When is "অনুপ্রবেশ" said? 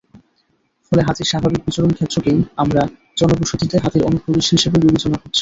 4.09-4.45